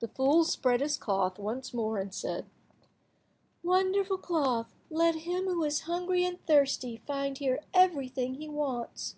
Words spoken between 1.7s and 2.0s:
more,